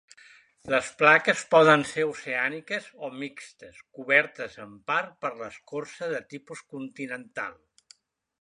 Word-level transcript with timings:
Les 0.73 0.87
plaques 1.01 1.43
poden 1.51 1.83
ser 1.89 2.05
oceàniques 2.13 2.87
o 3.07 3.11
mixtes, 3.25 3.83
cobertes 3.99 4.57
en 4.67 4.75
part 4.93 5.15
per 5.27 5.35
escorça 5.51 6.13
de 6.15 6.27
tipus 6.35 6.65
continental. 6.75 7.57